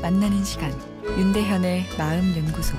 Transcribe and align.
만나는 0.00 0.44
시간 0.44 0.70
윤대현의 1.18 1.86
마음 1.98 2.36
연구소 2.36 2.76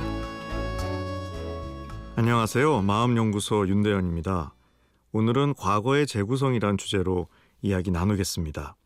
안녕하세요. 2.15 2.81
마음 2.81 3.17
연구소 3.17 3.67
윤대현입니다. 3.67 4.53
오늘은 5.11 5.55
과거의 5.55 6.07
재구성이란 6.07 6.77
주제로 6.77 7.27
이야기 7.61 7.91
나누겠습니다. 7.91 8.77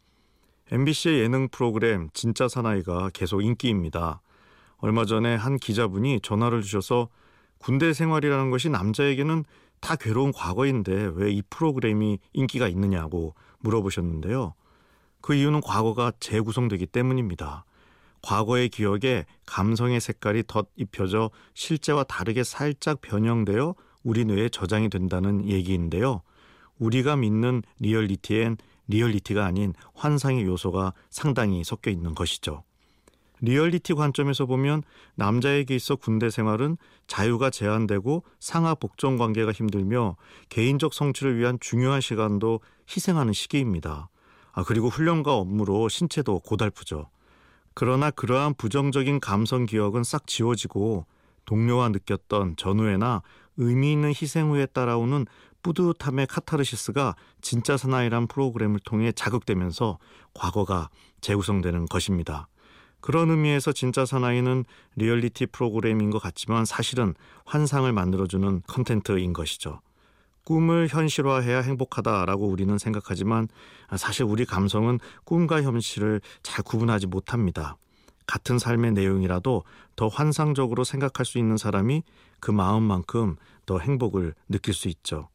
MBC의 0.72 1.20
예능 1.22 1.48
프로그램 1.48 2.10
진짜 2.14 2.48
사나이가 2.48 3.12
계속 3.14 3.44
인기입니다. 3.44 4.22
얼마 4.78 5.06
전에 5.06 5.36
한 5.36 5.58
기자분이 5.58 6.22
전화를 6.22 6.64
주셔서 6.64 7.08
군대 7.60 7.94
생활이라는 7.94 8.50
것이 8.50 8.70
남자에게는 8.70 9.46
다 9.80 9.96
괴로운 9.96 10.32
과거인데 10.34 11.12
왜 11.14 11.32
이 11.32 11.44
프로그램이 11.52 12.18
인기가 12.34 12.68
있느냐고 12.68 13.36
물어보셨는데요. 13.60 14.56
그 15.24 15.34
이유는 15.34 15.62
과거가 15.62 16.12
재구성되기 16.20 16.86
때문입니다. 16.88 17.64
과거의 18.22 18.68
기억에 18.68 19.26
감성의 19.46 20.02
색깔이 20.02 20.44
덧 20.48 20.68
입혀져 20.76 21.32
실제와 21.54 22.04
다르게 22.04 22.44
살짝 22.44 23.00
변형되어 23.00 23.74
우리 24.04 24.26
뇌에 24.26 24.50
저장이 24.50 24.90
된다는 24.90 25.48
얘기인데요. 25.48 26.22
우리가 26.78 27.16
믿는 27.16 27.64
리얼리티엔 27.80 28.58
리얼리티가 28.90 29.46
아닌 29.46 29.74
환상의 29.96 30.44
요소가 30.44 30.94
상당히 31.10 31.64
섞여 31.64 31.90
있는 31.90 32.14
것이죠. 32.16 32.64
리얼리티 33.40 33.94
관점에서 33.94 34.46
보면 34.46 34.84
남자에게 35.16 35.74
있어 35.74 35.96
군대 35.96 36.30
생활은 36.30 36.76
자유가 37.08 37.50
제한되고 37.50 38.26
상하 38.42 38.76
복종 38.76 39.18
관계가 39.18 39.54
힘들며 39.54 40.18
개인적 40.50 40.94
성취를 40.94 41.38
위한 41.38 41.58
중요한 41.62 42.02
시간도 42.02 42.60
희생하는 42.90 43.32
시기입니다. 43.32 44.10
아, 44.54 44.64
그리고 44.64 44.88
훈련과 44.88 45.36
업무로 45.36 45.90
신체도 45.90 46.40
고달프죠. 46.40 47.10
그러나 47.74 48.12
그러한 48.12 48.54
부정적인 48.54 49.20
감성 49.20 49.66
기억은 49.66 50.04
싹 50.04 50.28
지워지고 50.28 51.06
동료와 51.46 51.90
느꼈던 51.90 52.56
전우애나 52.56 53.24
의미 53.58 53.92
있는 53.92 54.10
희생 54.10 54.50
후에 54.50 54.68
따라오는 54.68 55.26
뿌듯함의 55.64 56.28
카타르시스가 56.28 57.16
진짜 57.42 57.78
사나이란 57.78 58.28
프로그램을 58.28 58.80
통해 58.82 59.12
자극되면서 59.12 59.98
과거가 60.34 60.90
재구성되는 61.22 61.86
것입니다. 61.86 62.48
그런 63.00 63.32
의미에서 63.32 63.72
진짜 63.74 64.06
사나이는 64.06 64.66
리얼리티 64.96 65.48
프로그램인 65.48 66.10
것 66.10 66.22
같지만 66.22 66.66
사실은 66.66 67.16
환상을 67.46 67.92
만들어주는 67.92 68.62
컨텐츠인 68.68 69.34
것이죠. 69.34 69.82
꿈을 70.46 70.88
현실화해야 70.90 71.62
행복하다라고 71.62 72.48
우리는 72.48 72.78
생각하지만 72.78 73.48
사실 73.96 74.26
우리 74.26 74.46
감성은 74.46 75.00
꿈과 75.26 75.62
현실을 75.64 76.22
잘 76.42 76.64
구분하지 76.64 77.08
못합니다. 77.08 77.78
같은 78.26 78.60
삶의 78.60 78.94
내용이라도 78.94 79.64
더 79.96 80.08
환상적으로 80.08 80.84
생각할 80.84 81.26
수 81.26 81.38
있는 81.38 81.58
사람이 81.58 82.04
그 82.40 82.52
마음만큼 82.52 83.36
더 83.66 83.80
행복을 83.80 84.34
느낄 84.50 84.74
수 84.74 84.88
있죠. 84.90 85.30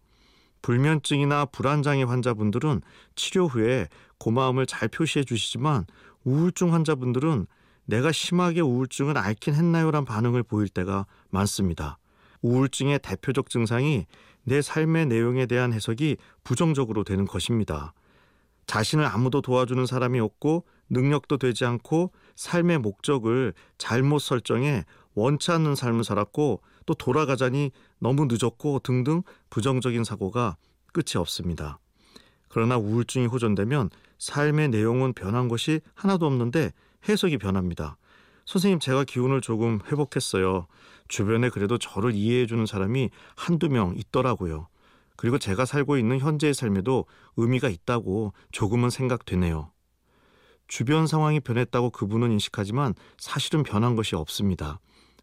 불면증이나 0.62 1.46
불안장애 1.46 2.02
환자분들은 2.02 2.82
치료 3.14 3.46
후에 3.46 3.88
고마움을 4.18 4.66
잘 4.66 4.88
표시해 4.88 5.24
주시지만 5.24 5.86
우울증 6.24 6.74
환자분들은 6.74 7.46
내가 7.84 8.12
심하게 8.12 8.60
우울증을 8.60 9.16
앓긴 9.16 9.54
했나요란 9.54 10.04
반응을 10.04 10.42
보일 10.42 10.68
때가 10.68 11.06
많습니다. 11.30 11.98
우울증의 12.42 13.00
대표적 13.00 13.50
증상이 13.50 14.06
내 14.44 14.62
삶의 14.62 15.06
내용에 15.06 15.46
대한 15.46 15.72
해석이 15.72 16.16
부정적으로 16.44 17.04
되는 17.04 17.26
것입니다. 17.26 17.92
자신을 18.66 19.04
아무도 19.04 19.40
도와주는 19.40 19.86
사람이 19.86 20.20
없고 20.20 20.64
능력도 20.90 21.38
되지 21.38 21.64
않고 21.64 22.12
삶의 22.36 22.78
목적을 22.78 23.54
잘못 23.78 24.20
설정해 24.20 24.84
원치 25.14 25.50
않는 25.50 25.74
삶을 25.74 26.04
살았고 26.04 26.62
또 26.86 26.94
돌아가자니 26.94 27.70
너무 27.98 28.26
늦었고 28.30 28.80
등등 28.80 29.22
부정적인 29.50 30.04
사고가 30.04 30.56
끝이 30.92 31.16
없습니다. 31.16 31.78
그러나 32.48 32.76
우울증이 32.78 33.26
호전되면 33.26 33.90
삶의 34.18 34.68
내용은 34.70 35.12
변한 35.12 35.48
것이 35.48 35.80
하나도 35.94 36.26
없는데 36.26 36.72
해석이 37.08 37.38
변합니다. 37.38 37.96
선생님, 38.48 38.80
제가 38.80 39.04
기운을 39.04 39.42
조금 39.42 39.78
회복했어요. 39.92 40.68
주변에 41.06 41.50
그래도 41.50 41.76
저를 41.76 42.14
이해해 42.14 42.46
주는 42.46 42.64
사람이 42.64 43.10
한두 43.36 43.68
명 43.68 43.92
있더라고요. 43.94 44.68
그리고 45.16 45.36
제가 45.38 45.66
살고 45.66 45.98
있는 45.98 46.18
현재의 46.18 46.54
삶에도 46.54 47.04
의미가 47.36 47.68
있다고 47.68 48.32
조금은 48.50 48.88
생각되네요. 48.88 49.70
주변 50.66 51.06
상황이 51.06 51.40
변했다고 51.40 51.90
그분은 51.90 52.32
인식하지만 52.32 52.94
사실은 53.18 53.62
변한 53.62 53.96
것이 53.96 54.16
없습니다. 54.16 54.80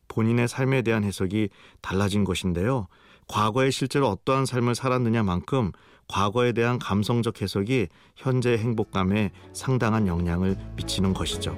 본인의 0.07 0.47
삶에 0.47 0.83
대한 0.83 1.03
해석이 1.03 1.49
달라진 1.81 2.25
것인데요. 2.25 2.85
과거에 3.27 3.71
실제로 3.71 4.07
어떠한 4.09 4.45
삶을 4.45 4.75
살았느냐만큼 4.75 5.71
과거에 6.07 6.51
대한 6.51 6.77
감성적 6.77 7.41
해석이 7.41 7.87
현재의 8.17 8.59
행복감에 8.59 9.31
상당한 9.51 10.05
영향을 10.05 10.55
미치는 10.75 11.15
것이죠. 11.15 11.57